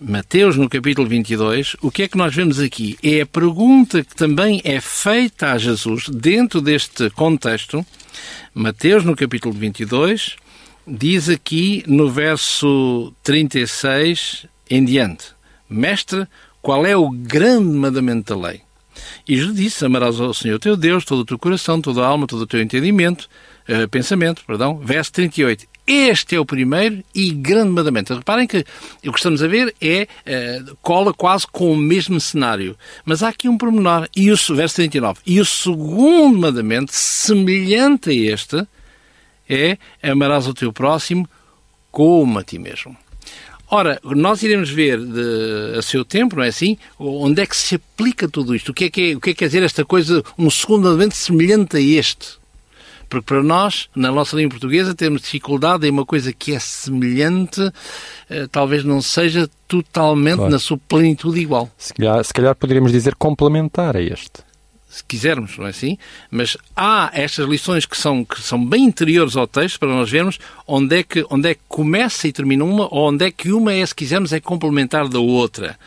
Mateus, 0.00 0.56
no 0.56 0.68
capítulo 0.68 1.08
22, 1.08 1.74
o 1.82 1.90
que 1.90 2.04
é 2.04 2.08
que 2.08 2.16
nós 2.16 2.32
vemos 2.32 2.60
aqui? 2.60 2.96
É 3.02 3.22
a 3.22 3.26
pergunta 3.26 4.04
que 4.04 4.14
também 4.14 4.60
é 4.64 4.80
feita 4.80 5.50
a 5.50 5.58
Jesus 5.58 6.08
dentro 6.08 6.60
deste 6.60 7.10
contexto. 7.10 7.84
Mateus, 8.54 9.02
no 9.04 9.16
capítulo 9.16 9.52
22, 9.52 10.36
diz 10.86 11.28
aqui 11.28 11.82
no 11.88 12.08
verso 12.08 13.12
36 13.24 14.46
em 14.70 14.84
diante: 14.84 15.32
Mestre, 15.68 16.28
qual 16.62 16.86
é 16.86 16.96
o 16.96 17.10
grande 17.10 17.76
mandamento 17.76 18.32
da 18.32 18.48
lei? 18.48 18.60
E 19.26 19.36
Jesus 19.36 19.56
disse: 19.56 19.84
Amarás 19.84 20.20
ao 20.20 20.32
Senhor 20.32 20.60
teu 20.60 20.76
Deus, 20.76 21.04
todo 21.04 21.22
o 21.22 21.24
teu 21.24 21.38
coração, 21.38 21.80
toda 21.80 22.04
a 22.04 22.06
alma, 22.06 22.28
todo 22.28 22.42
o 22.42 22.46
teu 22.46 22.62
entendimento, 22.62 23.28
uh, 23.68 23.88
pensamento, 23.88 24.44
perdão. 24.46 24.78
Verso 24.78 25.12
38. 25.12 25.66
Este 25.88 26.36
é 26.36 26.40
o 26.40 26.44
primeiro 26.44 27.02
e 27.14 27.30
grande 27.30 27.70
mandamento. 27.70 28.14
Reparem 28.14 28.46
que 28.46 28.58
o 29.06 29.10
que 29.10 29.18
estamos 29.18 29.42
a 29.42 29.46
ver 29.48 29.74
é 29.80 30.06
uh, 30.26 30.76
cola 30.82 31.14
quase 31.14 31.46
com 31.46 31.72
o 31.72 31.76
mesmo 31.76 32.20
cenário. 32.20 32.76
Mas 33.06 33.22
há 33.22 33.28
aqui 33.30 33.48
um 33.48 33.56
pormenor. 33.56 34.06
E 34.14 34.30
o, 34.30 34.36
verso 34.54 34.76
39. 34.76 35.20
E 35.24 35.40
o 35.40 35.46
segundo 35.46 36.38
mandamento, 36.38 36.90
semelhante 36.92 38.10
a 38.10 38.12
este, 38.12 38.66
é 39.48 39.78
amarás 40.02 40.46
o 40.46 40.52
teu 40.52 40.70
próximo 40.74 41.26
como 41.90 42.38
a 42.38 42.44
ti 42.44 42.58
mesmo. 42.58 42.94
Ora, 43.70 43.98
nós 44.04 44.42
iremos 44.42 44.68
ver 44.68 44.98
de, 44.98 45.78
a 45.78 45.80
seu 45.80 46.04
tempo, 46.04 46.36
não 46.36 46.42
é 46.42 46.48
assim? 46.48 46.76
Onde 46.98 47.40
é 47.40 47.46
que 47.46 47.56
se 47.56 47.76
aplica 47.76 48.28
tudo 48.28 48.54
isto? 48.54 48.72
O 48.72 48.74
que 48.74 48.84
é 48.84 48.90
que, 48.90 49.12
é, 49.12 49.16
o 49.16 49.20
que, 49.20 49.30
é 49.30 49.32
que 49.32 49.38
quer 49.38 49.46
dizer 49.46 49.62
esta 49.62 49.86
coisa, 49.86 50.22
um 50.38 50.50
segundo 50.50 50.84
mandamento 50.84 51.16
semelhante 51.16 51.78
a 51.78 51.80
este? 51.80 52.38
Porque 53.08 53.24
para 53.24 53.42
nós, 53.42 53.88
na 53.94 54.12
nossa 54.12 54.36
língua 54.36 54.50
portuguesa, 54.50 54.94
temos 54.94 55.22
dificuldade 55.22 55.86
em 55.86 55.90
uma 55.90 56.04
coisa 56.04 56.32
que 56.32 56.54
é 56.54 56.58
semelhante, 56.58 57.60
eh, 58.28 58.46
talvez 58.50 58.84
não 58.84 59.00
seja 59.00 59.48
totalmente 59.66 60.36
claro. 60.36 60.50
na 60.50 60.58
sua 60.58 60.76
plenitude 60.76 61.40
igual. 61.40 61.70
Se 61.78 61.94
calhar, 61.94 62.22
se 62.22 62.32
calhar 62.32 62.54
poderíamos 62.54 62.92
dizer 62.92 63.14
complementar 63.14 63.96
a 63.96 64.02
este 64.02 64.48
se 64.88 65.04
quisermos, 65.04 65.56
não 65.58 65.66
é 65.66 65.70
assim? 65.70 65.98
Mas 66.30 66.56
há 66.74 67.10
estas 67.12 67.46
lições 67.46 67.84
que 67.84 67.96
são, 67.96 68.24
que 68.24 68.40
são 68.40 68.64
bem 68.64 68.84
interiores 68.84 69.36
ao 69.36 69.46
texto 69.46 69.78
para 69.78 69.88
nós 69.88 70.10
vermos 70.10 70.38
onde 70.66 70.96
é, 70.96 71.02
que, 71.02 71.24
onde 71.30 71.50
é 71.50 71.54
que 71.54 71.60
começa 71.68 72.26
e 72.26 72.32
termina 72.32 72.64
uma, 72.64 72.88
ou 72.92 73.10
onde 73.10 73.26
é 73.26 73.30
que 73.30 73.52
uma 73.52 73.72
é, 73.72 73.84
se 73.84 73.94
quisermos, 73.94 74.32
é 74.32 74.40
complementar 74.40 75.06
da 75.06 75.20
outra. 75.20 75.78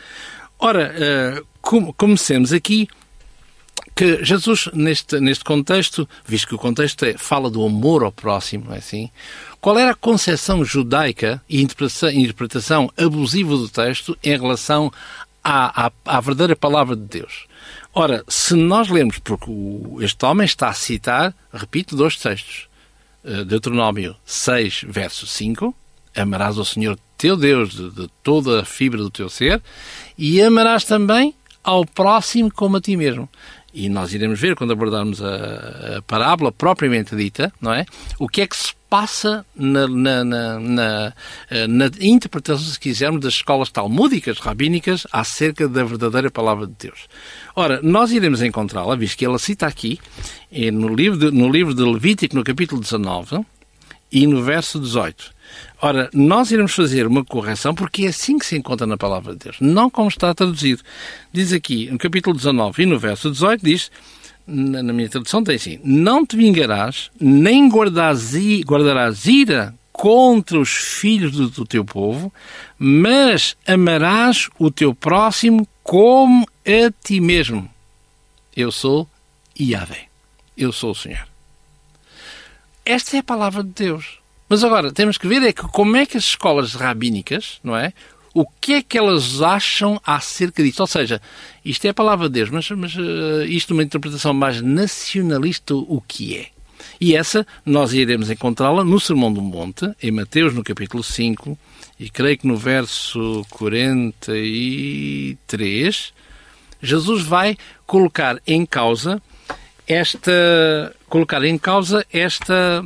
Ora, 0.58 0.94
uh, 1.42 1.94
comecemos 1.94 2.52
aqui 2.52 2.88
que 4.02 4.24
Jesus, 4.24 4.68
neste, 4.74 5.20
neste 5.20 5.44
contexto, 5.44 6.08
visto 6.26 6.48
que 6.48 6.56
o 6.56 6.58
contexto 6.58 7.04
é, 7.04 7.16
fala 7.16 7.48
do 7.48 7.64
amor 7.64 8.02
ao 8.02 8.10
próximo, 8.10 8.64
não 8.64 8.74
é 8.74 8.78
assim? 8.78 9.08
Qual 9.60 9.78
era 9.78 9.92
a 9.92 9.94
concepção 9.94 10.64
judaica 10.64 11.40
e 11.48 11.62
interpretação, 11.62 12.10
interpretação 12.10 12.92
abusiva 12.96 13.56
do 13.56 13.68
texto 13.68 14.18
em 14.24 14.36
relação 14.36 14.92
à, 15.44 15.86
à, 15.86 15.92
à 16.04 16.20
verdadeira 16.20 16.56
palavra 16.56 16.96
de 16.96 17.02
Deus? 17.02 17.46
Ora, 17.94 18.24
se 18.26 18.56
nós 18.56 18.88
lemos, 18.88 19.20
porque 19.20 19.52
este 20.00 20.24
homem 20.24 20.46
está 20.46 20.68
a 20.68 20.74
citar, 20.74 21.32
repito, 21.52 21.94
dois 21.94 22.16
textos. 22.16 22.66
Eh, 23.24 23.44
Deuteronômio 23.44 24.16
6, 24.24 24.84
verso 24.88 25.28
5, 25.28 25.72
amarás 26.16 26.58
ao 26.58 26.64
Senhor 26.64 26.98
teu 27.16 27.36
Deus 27.36 27.72
de, 27.72 27.88
de 27.88 28.08
toda 28.20 28.62
a 28.62 28.64
fibra 28.64 28.98
do 28.98 29.10
teu 29.10 29.28
ser, 29.28 29.62
e 30.18 30.42
amarás 30.42 30.82
também 30.82 31.32
ao 31.62 31.86
próximo 31.86 32.52
como 32.52 32.78
a 32.78 32.80
ti 32.80 32.96
mesmo 32.96 33.28
e 33.72 33.88
nós 33.88 34.12
iremos 34.12 34.38
ver 34.38 34.54
quando 34.54 34.72
abordarmos 34.72 35.22
a, 35.22 35.98
a, 35.98 36.02
parábola 36.02 36.52
propriamente 36.52 37.16
dita, 37.16 37.52
não 37.60 37.72
é? 37.72 37.86
O 38.18 38.28
que 38.28 38.42
é 38.42 38.46
que 38.46 38.56
se 38.56 38.72
passa 38.90 39.46
na, 39.56 39.88
na, 39.88 40.22
na, 40.22 40.60
na, 40.60 41.12
eh, 41.50 41.66
na 41.66 41.90
interpretação, 41.98 42.66
se 42.66 42.78
quisermos, 42.78 43.22
das 43.22 43.32
escolas 43.34 43.70
talmúdicas, 43.70 44.38
rabínicas, 44.38 45.06
acerca 45.10 45.66
da 45.66 45.82
verdadeira 45.82 46.30
palavra 46.30 46.66
de 46.66 46.74
Deus. 46.78 47.08
Ora, 47.56 47.80
nós 47.82 48.12
iremos 48.12 48.42
encontrá-la, 48.42 48.94
visto 48.94 49.16
que 49.16 49.24
ela 49.24 49.38
cita 49.38 49.66
aqui, 49.66 49.98
eh, 50.52 50.70
no 50.70 50.94
livro 50.94 51.18
de, 51.18 51.30
no 51.30 51.50
livro 51.50 51.74
de 51.74 51.82
Levítico, 51.82 52.36
no 52.36 52.44
capítulo 52.44 52.82
19, 52.82 53.46
e 54.12 54.26
no 54.26 54.42
verso 54.42 54.78
18. 54.78 55.31
Ora, 55.80 56.08
nós 56.12 56.50
iremos 56.50 56.74
fazer 56.74 57.06
uma 57.06 57.24
correção 57.24 57.74
porque 57.74 58.04
é 58.04 58.08
assim 58.08 58.38
que 58.38 58.46
se 58.46 58.56
encontra 58.56 58.86
na 58.86 58.96
palavra 58.96 59.32
de 59.32 59.40
Deus, 59.40 59.56
não 59.60 59.90
como 59.90 60.08
está 60.08 60.34
traduzido. 60.34 60.82
Diz 61.32 61.52
aqui, 61.52 61.90
no 61.90 61.98
capítulo 61.98 62.36
19 62.36 62.82
e 62.82 62.86
no 62.86 62.98
verso 62.98 63.30
18, 63.30 63.64
diz, 63.64 63.90
na, 64.46 64.82
minha 64.82 65.08
tradução 65.08 65.42
tem 65.42 65.56
assim, 65.56 65.80
não 65.84 66.26
te 66.26 66.36
vingarás, 66.36 67.10
nem 67.20 67.68
guardarás, 67.68 68.34
ira 69.26 69.74
contra 69.92 70.58
os 70.58 70.70
filhos 70.70 71.32
do, 71.32 71.48
do 71.48 71.64
teu 71.64 71.84
povo, 71.84 72.32
mas 72.78 73.56
amarás 73.66 74.48
o 74.58 74.70
teu 74.70 74.94
próximo 74.94 75.68
como 75.82 76.46
a 76.66 76.92
ti 77.04 77.20
mesmo. 77.20 77.68
Eu 78.56 78.72
sou 78.72 79.08
Yahvé. 79.58 80.08
Eu 80.56 80.72
sou 80.72 80.90
o 80.90 80.94
Senhor. 80.94 81.26
Esta 82.84 83.16
é 83.16 83.20
a 83.20 83.24
palavra 83.24 83.62
de 83.62 83.70
Deus. 83.70 84.21
Mas 84.52 84.62
agora, 84.62 84.92
temos 84.92 85.16
que 85.16 85.26
ver 85.26 85.42
é 85.42 85.50
que 85.50 85.62
como 85.62 85.96
é 85.96 86.04
que 86.04 86.18
as 86.18 86.24
escolas 86.24 86.74
rabínicas, 86.74 87.58
não 87.64 87.74
é? 87.74 87.94
O 88.34 88.44
que 88.44 88.74
é 88.74 88.82
que 88.82 88.98
elas 88.98 89.40
acham 89.40 89.98
acerca 90.04 90.62
disto? 90.62 90.80
Ou 90.80 90.86
seja, 90.86 91.22
isto 91.64 91.86
é 91.86 91.88
a 91.88 91.94
palavra 91.94 92.28
de 92.28 92.34
Deus, 92.34 92.50
mas, 92.50 92.70
mas 92.72 92.94
uh, 92.94 93.44
isto 93.46 93.70
uma 93.70 93.82
interpretação 93.82 94.34
mais 94.34 94.60
nacionalista, 94.60 95.74
o 95.74 96.02
que 96.06 96.36
é? 96.36 96.48
E 97.00 97.16
essa 97.16 97.46
nós 97.64 97.94
iremos 97.94 98.28
encontrá-la 98.28 98.84
no 98.84 99.00
Sermão 99.00 99.32
do 99.32 99.40
Monte, 99.40 99.90
em 100.02 100.10
Mateus, 100.10 100.52
no 100.52 100.62
capítulo 100.62 101.02
5, 101.02 101.58
e 101.98 102.10
creio 102.10 102.36
que 102.36 102.46
no 102.46 102.58
verso 102.58 103.46
43, 103.52 106.12
Jesus 106.82 107.22
vai 107.22 107.56
colocar 107.86 108.38
em 108.46 108.66
causa 108.66 109.22
esta 109.86 110.94
colocar 111.08 111.42
em 111.42 111.56
causa 111.56 112.06
esta 112.12 112.84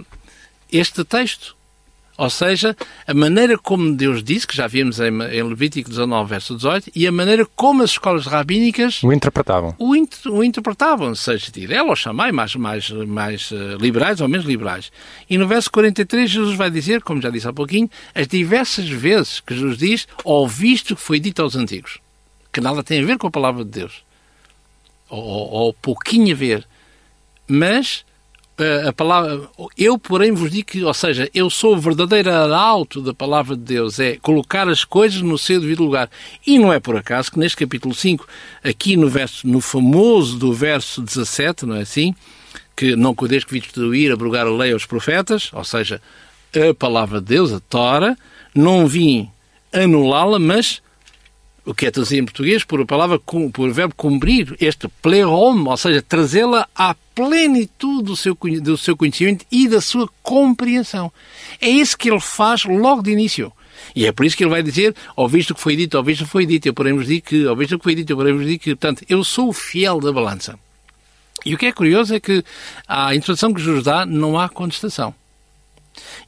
este 0.70 1.04
texto. 1.04 1.55
Ou 2.18 2.30
seja, 2.30 2.74
a 3.06 3.12
maneira 3.12 3.58
como 3.58 3.94
Deus 3.94 4.22
disse, 4.22 4.46
que 4.46 4.56
já 4.56 4.66
vimos 4.66 4.98
em, 5.00 5.10
Levítico 5.10 5.90
19, 5.90 6.30
verso 6.30 6.56
18, 6.56 6.90
e 6.94 7.06
a 7.06 7.12
maneira 7.12 7.46
como 7.54 7.82
as 7.82 7.90
escolas 7.90 8.24
rabínicas 8.26 9.02
o 9.02 9.12
interpretavam. 9.12 9.74
O, 9.78 9.92
o 10.30 10.42
interpretavam, 10.42 11.14
seja 11.14 11.50
Tirel 11.50 11.88
ou 11.88 11.96
Chamai, 11.96 12.32
mais, 12.32 12.54
mais, 12.56 12.90
mais 12.90 13.50
uh, 13.50 13.76
liberais 13.78 14.22
ou 14.22 14.28
menos 14.28 14.46
liberais. 14.46 14.90
E 15.28 15.36
no 15.36 15.46
verso 15.46 15.70
43, 15.70 16.30
Jesus 16.30 16.56
vai 16.56 16.70
dizer, 16.70 17.02
como 17.02 17.20
já 17.20 17.28
disse 17.28 17.46
há 17.46 17.52
pouquinho, 17.52 17.90
as 18.14 18.26
diversas 18.26 18.88
vezes 18.88 19.40
que 19.40 19.54
Jesus 19.54 19.76
diz, 19.76 20.08
ouviste 20.24 20.94
o 20.94 20.96
que 20.96 21.02
foi 21.02 21.20
dito 21.20 21.42
aos 21.42 21.54
antigos, 21.54 21.98
que 22.50 22.62
nada 22.62 22.82
tem 22.82 23.02
a 23.02 23.06
ver 23.06 23.18
com 23.18 23.26
a 23.26 23.30
palavra 23.30 23.62
de 23.62 23.70
Deus, 23.70 24.04
ou, 25.10 25.22
ou, 25.22 25.50
ou 25.50 25.74
pouquinho 25.74 26.34
a 26.34 26.38
ver, 26.38 26.66
mas 27.46 28.05
a 28.86 28.92
palavra, 28.92 29.48
eu 29.76 29.98
porém 29.98 30.32
vos 30.32 30.50
digo 30.50 30.66
que, 30.66 30.82
ou 30.82 30.94
seja, 30.94 31.28
eu 31.34 31.50
sou 31.50 31.74
o 31.74 31.78
verdadeiro 31.78 32.30
arauto 32.30 33.02
da 33.02 33.12
palavra 33.12 33.54
de 33.54 33.62
Deus, 33.62 33.98
é 33.98 34.16
colocar 34.16 34.66
as 34.68 34.82
coisas 34.82 35.20
no 35.20 35.36
seu 35.36 35.60
devido 35.60 35.84
lugar. 35.84 36.10
E 36.46 36.58
não 36.58 36.72
é 36.72 36.80
por 36.80 36.96
acaso 36.96 37.30
que 37.30 37.38
neste 37.38 37.58
capítulo 37.58 37.94
5, 37.94 38.26
aqui 38.64 38.96
no 38.96 39.08
verso, 39.08 39.46
no 39.46 39.60
famoso 39.60 40.38
do 40.38 40.54
verso 40.54 41.02
17, 41.02 41.66
não 41.66 41.76
é 41.76 41.82
assim? 41.82 42.14
Que 42.74 42.96
não 42.96 43.14
cuideis 43.14 43.44
que 43.44 43.52
vi 43.52 43.60
destruir, 43.60 44.10
abrogar 44.10 44.46
a 44.46 44.50
lei 44.50 44.72
aos 44.72 44.86
profetas, 44.86 45.50
ou 45.52 45.64
seja, 45.64 46.00
a 46.54 46.74
palavra 46.74 47.20
de 47.20 47.26
Deus, 47.26 47.52
a 47.52 47.60
Tora, 47.60 48.16
não 48.54 48.86
vim 48.86 49.30
anulá-la, 49.70 50.38
mas 50.38 50.80
o 51.66 51.74
que 51.74 51.84
é 51.86 51.90
trazer 51.90 52.18
em 52.18 52.24
português 52.24 52.64
por 52.64 52.80
a 52.80 52.86
palavra, 52.86 53.18
por 53.18 53.68
o 53.68 53.72
verbo 53.72 53.94
cumprir, 53.94 54.56
este 54.60 54.88
pleroma, 55.02 55.72
ou 55.72 55.76
seja, 55.76 56.00
trazê-la 56.00 56.68
à 56.74 56.94
plenitude 57.14 58.04
do 58.04 58.16
seu, 58.16 58.38
do 58.62 58.78
seu 58.78 58.96
conhecimento 58.96 59.44
e 59.50 59.68
da 59.68 59.80
sua 59.80 60.08
compreensão. 60.22 61.12
É 61.60 61.68
isso 61.68 61.98
que 61.98 62.08
ele 62.08 62.20
faz 62.20 62.64
logo 62.64 63.02
de 63.02 63.10
início. 63.10 63.52
E 63.94 64.06
é 64.06 64.12
por 64.12 64.24
isso 64.24 64.36
que 64.36 64.44
ele 64.44 64.50
vai 64.50 64.62
dizer, 64.62 64.94
ouviste 65.16 65.52
o 65.52 65.54
que 65.54 65.60
foi 65.60 65.76
dito, 65.76 65.96
ouviste 65.96 66.22
o 66.22 66.26
que 66.26 66.32
foi 66.32 66.46
dito, 66.46 66.66
eu 66.66 66.74
porém 66.74 66.94
vos 66.94 67.06
digo 67.06 67.26
que, 67.26 67.44
ouviste 67.46 67.74
o 67.74 67.78
que 67.78 67.84
foi 67.84 67.94
dito, 67.94 68.12
eu 68.12 68.16
porém 68.16 68.32
vos 68.32 68.46
digo 68.46 68.62
que, 68.62 68.70
portanto, 68.74 69.04
eu 69.08 69.22
sou 69.24 69.48
o 69.48 69.52
fiel 69.52 70.00
da 70.00 70.12
balança. 70.12 70.58
E 71.44 71.54
o 71.54 71.58
que 71.58 71.66
é 71.66 71.72
curioso 71.72 72.14
é 72.14 72.20
que 72.20 72.44
a 72.88 73.14
introdução 73.14 73.52
que 73.52 73.60
Jesus 73.60 73.84
dá 73.84 74.06
não 74.06 74.38
há 74.38 74.48
contestação. 74.48 75.14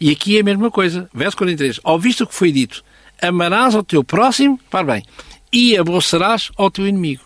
E 0.01 0.11
aqui 0.11 0.37
é 0.37 0.41
a 0.41 0.45
mesma 0.45 0.71
coisa. 0.71 1.09
Verso 1.13 1.37
43. 1.37 1.81
Ouviste 1.85 2.23
o 2.23 2.27
que 2.27 2.35
foi 2.35 2.53
dito, 2.53 2.85
amarás 3.23 3.75
ao 3.75 3.83
teu 3.83 4.03
próximo, 4.05 4.59
para 4.71 4.93
bem, 4.93 5.05
e 5.53 5.77
aborrecerás 5.77 6.51
ao 6.57 6.71
teu 6.71 6.87
inimigo. 6.87 7.23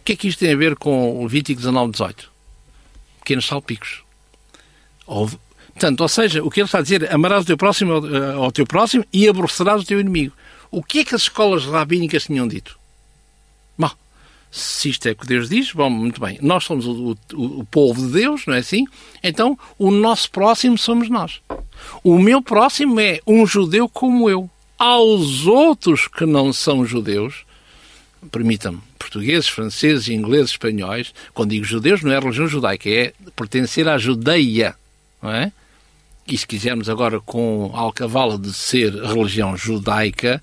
O 0.00 0.04
que 0.04 0.12
é 0.12 0.16
que 0.16 0.28
isto 0.28 0.40
tem 0.40 0.52
a 0.52 0.56
ver 0.56 0.76
com 0.76 1.18
o 1.18 1.22
Levítico 1.22 1.60
19, 1.60 1.92
18? 1.92 2.30
Pequenos 3.20 3.46
salpicos. 3.46 4.02
Ou, 5.06 5.30
portanto, 5.72 6.00
ou 6.00 6.08
seja, 6.08 6.42
o 6.42 6.50
que 6.50 6.60
ele 6.60 6.66
está 6.66 6.78
a 6.78 6.82
dizer, 6.82 7.12
amarás 7.12 7.44
o 7.44 7.46
teu 7.46 7.56
próximo 7.56 7.92
ao, 7.92 8.06
eh, 8.06 8.32
ao 8.34 8.52
teu 8.52 8.66
próximo 8.66 9.04
e 9.12 9.28
aborrecerás 9.28 9.82
o 9.82 9.84
teu 9.84 10.00
inimigo. 10.00 10.34
O 10.70 10.82
que 10.82 11.00
é 11.00 11.04
que 11.04 11.14
as 11.14 11.22
escolas 11.22 11.64
rabínicas 11.64 12.24
tinham 12.24 12.48
dito? 12.48 12.78
Se 14.54 14.90
isto 14.90 15.08
é 15.08 15.12
o 15.12 15.16
que 15.16 15.26
Deus 15.26 15.48
diz, 15.48 15.72
bom, 15.72 15.88
muito 15.88 16.20
bem, 16.20 16.38
nós 16.42 16.64
somos 16.64 16.86
o, 16.86 17.16
o, 17.32 17.60
o, 17.60 17.64
povo 17.64 18.06
de 18.06 18.12
Deus, 18.12 18.44
não 18.46 18.52
é 18.52 18.58
assim? 18.58 18.84
Então, 19.22 19.58
o 19.78 19.90
nosso 19.90 20.30
próximo 20.30 20.76
somos 20.76 21.08
nós. 21.08 21.40
O 22.04 22.18
meu 22.18 22.42
próximo 22.42 23.00
é 23.00 23.18
um 23.26 23.46
judeu 23.46 23.88
como 23.88 24.28
eu. 24.28 24.50
Aos 24.78 25.46
outros 25.46 26.06
que 26.06 26.26
não 26.26 26.52
são 26.52 26.84
judeus, 26.84 27.46
permitam-me, 28.30 28.80
portugueses, 28.98 29.48
franceses, 29.48 30.10
ingleses, 30.10 30.50
espanhóis, 30.50 31.14
quando 31.32 31.50
digo 31.50 31.64
judeus, 31.64 32.02
não 32.02 32.12
é 32.12 32.18
religião 32.18 32.46
judaica, 32.46 32.90
é 32.90 33.14
pertencer 33.34 33.88
à 33.88 33.96
judeia, 33.96 34.74
não 35.22 35.30
é? 35.30 35.50
E 36.28 36.36
se 36.36 36.46
quisermos 36.46 36.90
agora 36.90 37.20
com 37.20 37.70
a 37.74 37.80
alcavala 37.80 38.38
de 38.38 38.52
ser 38.52 38.94
religião 38.94 39.56
judaica, 39.56 40.42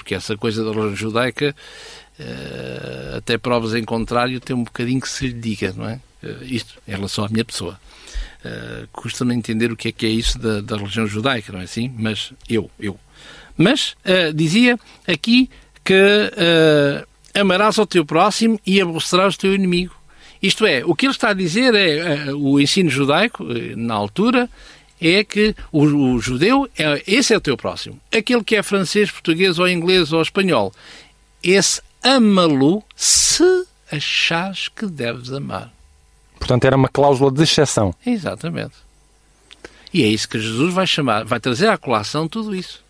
porque 0.00 0.14
essa 0.14 0.34
coisa 0.34 0.64
da 0.64 0.70
religião 0.70 0.96
judaica 0.96 1.54
uh, 2.18 3.16
até 3.18 3.36
provas 3.36 3.74
em 3.74 3.84
contrário, 3.84 4.40
tem 4.40 4.56
um 4.56 4.64
bocadinho 4.64 4.98
que 4.98 5.08
se 5.08 5.26
lhe 5.26 5.34
diga, 5.34 5.74
não 5.76 5.86
é? 5.86 6.00
Uh, 6.22 6.42
isto, 6.44 6.80
em 6.88 6.92
relação 6.92 7.22
à 7.22 7.28
minha 7.28 7.44
pessoa. 7.44 7.78
Uh, 8.42 8.88
Custa-me 8.92 9.34
entender 9.34 9.70
o 9.70 9.76
que 9.76 9.88
é 9.88 9.92
que 9.92 10.06
é 10.06 10.08
isso 10.08 10.38
da, 10.38 10.62
da, 10.62 10.78
religião 10.78 11.06
judaica, 11.06 11.52
não 11.52 11.60
é 11.60 11.64
assim? 11.64 11.94
Mas 11.98 12.32
eu, 12.48 12.70
eu. 12.80 12.98
Mas 13.58 13.94
dizia 14.34 14.80
aqui 15.06 15.50
que 15.84 16.24
amarás 17.34 17.78
ao 17.78 17.86
teu 17.86 18.06
próximo 18.06 18.58
e 18.66 18.80
aborrecerás 18.80 19.34
o 19.34 19.38
teu 19.38 19.54
inimigo. 19.54 19.94
Isto 20.42 20.64
é, 20.64 20.82
o 20.82 20.94
que 20.94 21.04
ele 21.04 21.12
está 21.12 21.28
a 21.28 21.34
dizer 21.34 21.74
é 21.74 22.32
o 22.32 22.58
ensino 22.58 22.88
judaico, 22.88 23.44
na 23.76 23.92
altura, 23.92 24.48
é 25.00 25.24
que 25.24 25.54
o, 25.72 25.84
o, 25.84 26.20
judeu, 26.20 26.68
é, 26.76 27.02
esse 27.06 27.32
é 27.32 27.36
o 27.36 27.40
teu 27.40 27.56
próximo. 27.56 27.98
Aquele 28.12 28.44
que 28.44 28.56
é 28.56 28.62
francês, 28.62 29.10
português 29.10 29.58
ou 29.58 29.68
inglês 29.68 30.12
ou 30.12 30.20
espanhol, 30.20 30.72
esse 31.42 31.80
ama-lo 32.02 32.82
se 32.94 33.66
achares 33.90 34.68
que 34.68 34.86
deves 34.86 35.32
amar. 35.32 35.72
Portanto, 36.38 36.64
era 36.64 36.76
uma 36.76 36.88
cláusula 36.88 37.30
de 37.30 37.42
exceção. 37.42 37.94
Exatamente. 38.04 38.74
E 39.92 40.02
é 40.02 40.06
isso 40.06 40.28
que 40.28 40.38
Jesus 40.38 40.72
vai 40.72 40.86
chamar, 40.86 41.24
vai 41.24 41.40
trazer 41.40 41.68
à 41.68 41.76
colação 41.76 42.28
tudo 42.28 42.54
isso. 42.54 42.82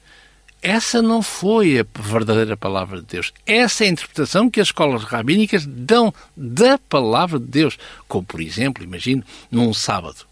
Essa 0.63 1.01
não 1.01 1.23
foi 1.23 1.79
a 1.79 1.87
verdadeira 2.03 2.55
palavra 2.55 3.01
de 3.01 3.07
Deus. 3.07 3.33
Essa 3.47 3.85
é 3.85 3.87
a 3.87 3.91
interpretação 3.91 4.51
que 4.51 4.61
as 4.61 4.69
escolas 4.69 5.05
rabínicas 5.05 5.65
dão 5.65 6.13
da 6.37 6.77
palavra 6.77 7.39
de 7.39 7.47
Deus. 7.47 7.79
Como, 8.07 8.25
por 8.25 8.41
exemplo, 8.41 8.85
imagino, 8.85 9.25
num 9.51 9.73
sábado. 9.73 10.27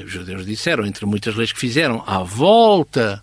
Os 0.00 0.10
judeus 0.10 0.46
disseram, 0.46 0.86
entre 0.86 1.04
muitas 1.06 1.34
leis 1.34 1.52
que 1.52 1.58
fizeram, 1.58 2.02
à 2.06 2.22
volta 2.22 3.22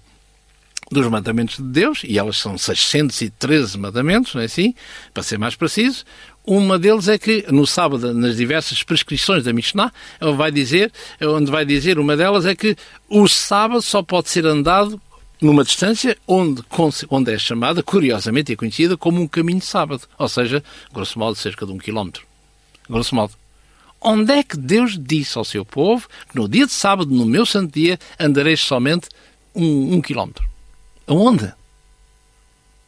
dos 0.91 1.07
mandamentos 1.07 1.57
de 1.57 1.63
Deus, 1.63 2.01
e 2.03 2.17
elas 2.17 2.37
são 2.37 2.57
613 2.57 3.77
mandamentos, 3.77 4.35
não 4.35 4.41
é 4.41 4.45
assim? 4.45 4.75
Para 5.13 5.23
ser 5.23 5.37
mais 5.37 5.55
preciso, 5.55 6.05
uma 6.45 6.77
deles 6.77 7.07
é 7.07 7.17
que 7.17 7.45
no 7.51 7.65
sábado, 7.65 8.13
nas 8.13 8.35
diversas 8.35 8.83
prescrições 8.83 9.43
da 9.43 9.51
Mishnah, 9.51 9.91
vai 10.35 10.51
dizer, 10.51 10.91
onde 11.21 11.49
vai 11.49 11.65
dizer, 11.65 11.97
uma 11.97 12.15
delas 12.15 12.45
é 12.45 12.53
que 12.53 12.75
o 13.09 13.27
sábado 13.27 13.81
só 13.81 14.03
pode 14.03 14.29
ser 14.29 14.45
andado 14.45 15.01
numa 15.41 15.63
distância 15.63 16.15
onde, 16.27 16.63
onde 17.09 17.33
é 17.33 17.37
chamada, 17.37 17.81
curiosamente 17.81 18.53
é 18.53 18.55
conhecida 18.55 18.95
como 18.95 19.19
um 19.21 19.27
caminho 19.27 19.61
sábado, 19.61 20.03
ou 20.17 20.29
seja, 20.29 20.63
grosso 20.93 21.17
modo, 21.17 21.35
cerca 21.35 21.65
de 21.65 21.71
um 21.71 21.77
quilómetro. 21.77 22.23
Grosso 22.87 23.15
modo. 23.15 23.33
Onde 24.01 24.33
é 24.33 24.43
que 24.43 24.57
Deus 24.57 24.97
disse 24.99 25.37
ao 25.37 25.43
seu 25.43 25.65
povo 25.65 26.07
que 26.29 26.35
no 26.35 26.47
dia 26.47 26.65
de 26.65 26.71
sábado, 26.71 27.09
no 27.09 27.25
meu 27.25 27.45
santo 27.45 27.73
dia, 27.73 27.99
andareis 28.19 28.61
somente 28.61 29.09
um, 29.53 29.95
um 29.95 30.01
quilómetro? 30.01 30.47
Aonde? 31.07 31.51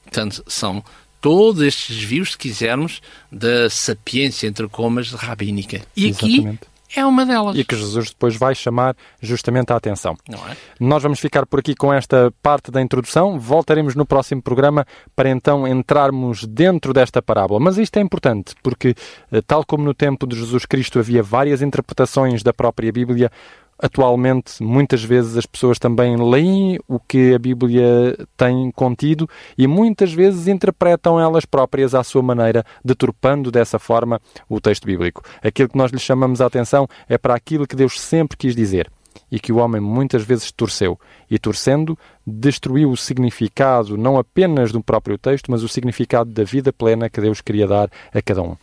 Portanto, 0.04 0.44
são 0.48 0.84
todos 1.22 1.62
estes 1.62 1.96
desvios, 1.96 2.32
se 2.32 2.38
quisermos, 2.38 3.02
da 3.32 3.70
sapiência, 3.70 4.48
entre 4.48 4.68
comas, 4.68 5.12
rabínica. 5.12 5.82
E 5.96 6.08
Exatamente. 6.08 6.54
aqui 6.54 6.68
é 6.96 7.06
uma 7.06 7.26
delas. 7.26 7.58
E 7.58 7.64
que 7.64 7.76
Jesus 7.76 8.10
depois 8.10 8.36
vai 8.36 8.56
chamar 8.56 8.96
justamente 9.22 9.72
a 9.74 9.76
atenção. 9.76 10.16
Não 10.28 10.40
é? 10.48 10.56
Nós 10.80 11.04
vamos 11.04 11.20
ficar 11.20 11.46
por 11.46 11.60
aqui 11.60 11.76
com 11.76 11.94
esta 11.94 12.34
parte 12.42 12.72
da 12.72 12.82
introdução. 12.82 13.40
Voltaremos 13.40 13.96
no 13.96 14.06
próximo 14.06 14.42
programa 14.42 14.86
para 15.16 15.30
então 15.30 15.68
entrarmos 15.68 16.46
dentro 16.46 16.94
desta 16.94 17.22
parábola. 17.22 17.60
Mas 17.60 17.78
isto 17.78 17.98
é 17.98 18.02
importante 18.02 18.56
porque, 18.64 18.96
eh, 19.32 19.42
tal 19.46 19.66
como 19.66 19.84
no 19.84 19.94
tempo 19.94 20.26
de 20.26 20.38
Jesus 20.38 20.66
Cristo 20.66 21.00
havia 21.00 21.22
várias 21.22 21.62
interpretações 21.62 22.42
da 22.44 22.54
própria 22.54 22.92
Bíblia, 22.92 23.32
Atualmente, 23.80 24.64
muitas 24.64 25.04
vezes 25.04 25.38
as 25.38 25.46
pessoas 25.46 25.78
também 25.78 26.16
leem 26.16 26.80
o 26.88 27.00
que 27.00 27.34
a 27.34 27.40
Bíblia 27.40 28.18
tem 28.36 28.72
contido 28.72 29.30
e 29.58 29.68
muitas 29.68 30.12
vezes 30.12 30.48
interpretam 30.48 31.20
elas 31.20 31.46
próprias 31.46 31.94
à 31.94 32.04
sua 32.04 32.24
maneira, 32.24 32.66
deturpando 32.84 33.52
dessa 33.52 33.78
forma 33.78 34.20
o 34.50 34.60
texto 34.60 34.86
bíblico. 34.86 35.22
Aquilo 35.44 35.70
que 35.70 35.78
nós 35.78 35.92
lhe 35.92 36.00
chamamos 36.00 36.42
a 36.42 36.48
atenção 36.48 36.88
é 37.08 37.18
para 37.18 37.36
aquilo 37.36 37.68
que 37.68 37.76
Deus 37.76 38.00
sempre 38.00 38.36
quis 38.36 38.56
dizer 38.56 38.90
e 39.32 39.40
que 39.40 39.52
o 39.52 39.58
homem 39.58 39.82
muitas 39.82 40.24
vezes 40.24 40.52
torceu. 40.52 41.00
E 41.30 41.38
torcendo, 41.38 41.98
destruiu 42.26 42.90
o 42.90 42.98
significado 42.98 43.98
não 43.98 44.18
apenas 44.18 44.72
do 44.72 44.82
próprio 44.82 45.18
texto, 45.18 45.52
mas 45.52 45.64
o 45.64 45.68
significado 45.68 46.32
da 46.32 46.44
vida 46.44 46.72
plena 46.72 47.10
que 47.10 47.22
Deus 47.22 47.42
queria 47.42 47.68
dar 47.68 47.90
a 48.14 48.22
cada 48.22 48.42
um. 48.42 48.56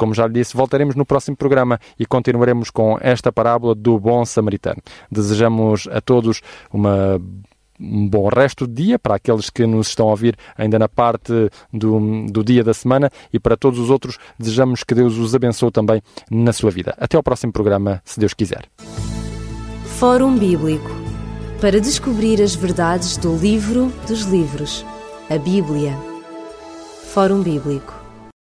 Como 0.00 0.14
já 0.14 0.26
lhe 0.26 0.32
disse, 0.32 0.56
voltaremos 0.56 0.96
no 0.96 1.04
próximo 1.04 1.36
programa 1.36 1.78
e 1.98 2.06
continuaremos 2.06 2.70
com 2.70 2.96
esta 3.02 3.30
parábola 3.30 3.74
do 3.74 4.00
bom 4.00 4.24
samaritano. 4.24 4.80
Desejamos 5.12 5.86
a 5.92 6.00
todos 6.00 6.40
uma 6.72 7.20
um 7.78 8.08
bom 8.08 8.28
resto 8.28 8.66
de 8.66 8.82
dia 8.82 8.98
para 8.98 9.16
aqueles 9.16 9.50
que 9.50 9.66
nos 9.66 9.88
estão 9.88 10.08
a 10.08 10.10
ouvir 10.10 10.36
ainda 10.56 10.78
na 10.78 10.88
parte 10.88 11.32
do, 11.70 12.26
do 12.30 12.42
dia 12.42 12.64
da 12.64 12.72
semana 12.72 13.10
e 13.30 13.38
para 13.38 13.58
todos 13.58 13.78
os 13.78 13.90
outros 13.90 14.18
desejamos 14.38 14.84
que 14.84 14.94
Deus 14.94 15.18
os 15.18 15.34
abençoe 15.34 15.70
também 15.70 16.02
na 16.30 16.52
sua 16.52 16.70
vida. 16.70 16.94
Até 16.98 17.18
ao 17.18 17.22
próximo 17.22 17.52
programa, 17.52 18.00
se 18.02 18.18
Deus 18.18 18.32
quiser. 18.32 18.64
Fórum 19.98 20.38
Bíblico 20.38 20.90
para 21.60 21.78
descobrir 21.78 22.40
as 22.40 22.54
verdades 22.54 23.18
do 23.18 23.36
livro 23.36 23.92
dos 24.08 24.22
livros, 24.22 24.84
a 25.28 25.36
Bíblia. 25.36 25.94
Fórum 27.12 27.42
Bíblico 27.42 27.99